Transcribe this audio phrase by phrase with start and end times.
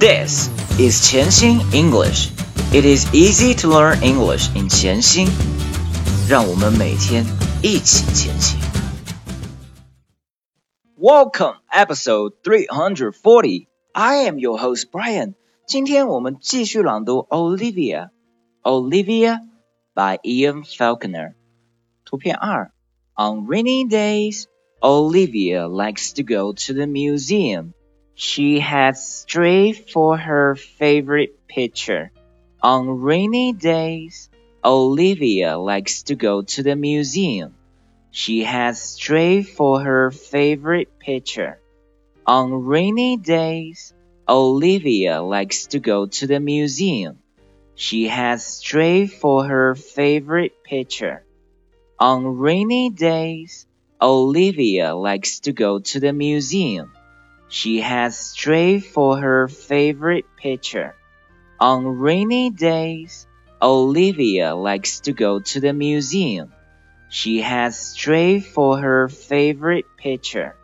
[0.00, 0.48] This
[0.78, 2.30] is 潜心 English.
[2.72, 5.28] It is easy to learn English in 潜心。
[6.28, 7.24] 让我们每天
[7.62, 8.58] 一起前行。
[10.98, 13.68] Welcome, episode 340.
[13.92, 15.34] I am your host Brian.
[15.66, 18.10] 今天我们继续朗读 Olivia.
[18.62, 19.40] Olivia
[19.94, 21.34] by Ian Falconer.
[22.04, 22.72] 图片二
[23.14, 24.46] On rainy days,
[24.82, 27.72] Olivia likes to go to the museum.
[28.23, 32.11] She has strayed for her favorite picture.
[32.61, 34.29] On rainy days,
[34.63, 37.55] Olivia likes to go to the museum.
[38.11, 41.59] She has strayed for her favorite picture.
[42.27, 43.91] On rainy days,
[44.29, 47.17] Olivia likes to go to the museum.
[47.73, 51.25] She has strayed for her favorite picture.
[51.97, 53.65] On rainy days,
[53.99, 56.91] Olivia likes to go to the museum.
[57.50, 60.94] She has strayed for her favorite picture.
[61.60, 63.26] On rainy days,
[63.62, 66.52] Olivia likes to go to the museum.
[67.08, 70.56] She has strayed for her favorite picture.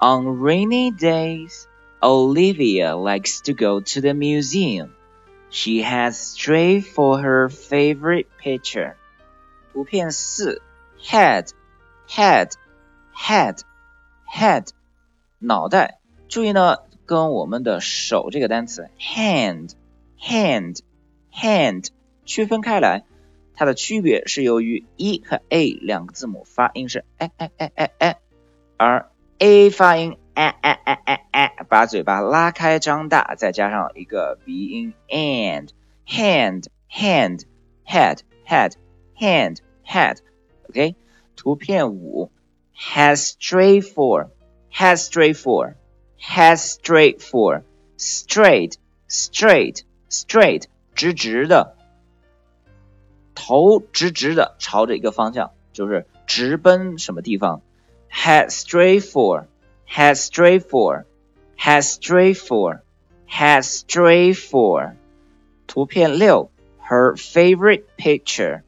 [0.00, 1.66] On rainy days,
[2.02, 4.94] Olivia likes to go to the museum.
[5.50, 8.96] She has strayed for her favorite picture.
[9.72, 10.60] 图片四，
[11.02, 11.52] head,
[12.08, 12.56] head,
[13.14, 13.62] head,
[14.26, 14.68] head，
[15.40, 15.95] 脑袋。
[16.29, 19.71] 注意呢，跟我们的手这个单词 hand
[20.19, 20.79] hand
[21.33, 21.87] hand
[22.25, 23.03] 区分开来，
[23.53, 28.19] 它的区别是由于 e 和 a 两个字母发音是哎哎哎哎哎
[28.75, 35.69] 而 a 发音哎哎哎哎哎把嘴巴拉开张大，再加上一个鼻音 and
[36.05, 37.43] hand hand
[37.85, 38.73] head head
[39.17, 40.95] hand head，OK，
[41.35, 42.31] 图片五
[42.77, 44.29] has straight for
[44.71, 45.75] has straight for。
[46.20, 47.62] Head straight for
[47.98, 48.76] straight
[49.08, 51.76] straight straight 直直的，
[53.34, 57.60] 头直直的朝着一个方向，就是直奔什么地方。
[58.10, 59.46] Head straight for
[59.88, 61.04] head straight for
[61.58, 62.80] head straight for
[63.28, 64.94] head straight for。
[65.66, 66.50] 图片六，
[66.86, 68.62] her favorite picture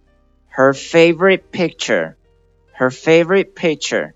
[0.50, 2.16] her favorite picture
[2.78, 4.14] her favorite picture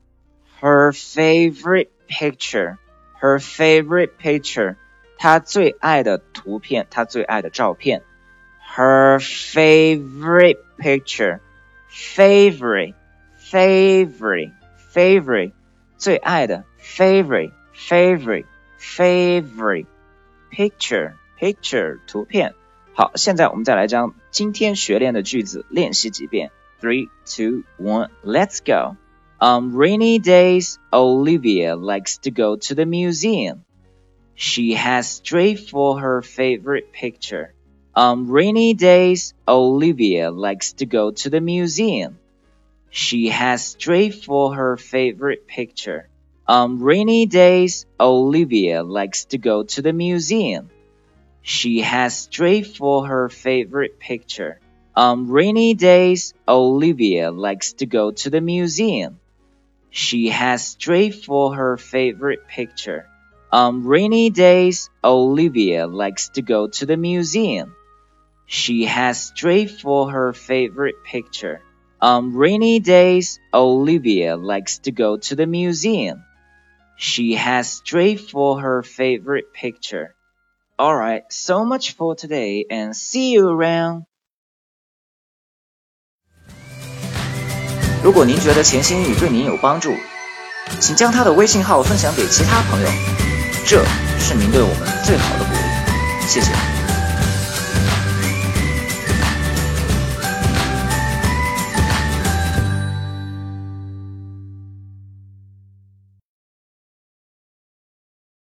[0.60, 2.78] her favorite picture。
[3.22, 4.76] her favorite picture，
[5.16, 8.02] 她最爱的图片，她最爱的照片。
[8.76, 12.94] Her favorite picture，favorite
[13.40, 14.52] favorite
[14.92, 15.52] favorite
[15.96, 18.44] 最爱的 favorite favorite
[18.78, 19.86] favorite
[20.52, 22.54] picture picture 图片。
[22.94, 26.50] 好，现在我们再来将今天学练的句子练习几遍。
[26.80, 28.96] Three, two, one, let's go.
[29.43, 33.65] On rainy days, Olivia likes to go to the museum.
[34.35, 37.53] She has strayed for her favorite picture.
[37.93, 42.19] On rainy days, Olivia likes to go to the museum.
[42.89, 46.07] She has strayed for her favorite picture.
[46.47, 50.69] On rainy days, Olivia likes to go to the museum.
[51.41, 54.61] She has strayed for her favorite picture.
[54.95, 59.19] On rainy days, Olivia likes to go to the museum.
[59.95, 63.07] She has strayed for her favorite picture.
[63.51, 67.75] On rainy days, Olivia likes to go to the museum.
[68.47, 71.61] She has strayed for her favorite picture.
[72.01, 76.23] On rainy days, Olivia likes to go to the museum.
[76.97, 80.15] She has strayed for her favorite picture.
[80.79, 84.05] Alright, so much for today and see you around.
[88.03, 89.95] 如果您觉得钱新宇对您有帮助，
[90.81, 92.87] 请将他的微信号分享给其他朋友，
[93.65, 93.81] 这
[94.19, 96.27] 是您对我们最好的鼓励。
[96.27, 96.82] 谢谢。